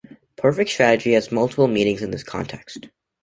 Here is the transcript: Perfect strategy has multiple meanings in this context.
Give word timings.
Perfect 0.35 0.71
strategy 0.71 1.11
has 1.11 1.31
multiple 1.31 1.67
meanings 1.67 2.01
in 2.01 2.09
this 2.09 2.23
context. 2.23 2.89